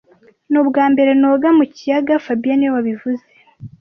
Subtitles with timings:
[0.49, 3.23] Ni ubwambere noga mu kiyaga fabien niwe wabivuze